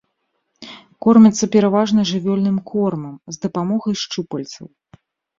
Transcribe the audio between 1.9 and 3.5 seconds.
жывёльным кормам, з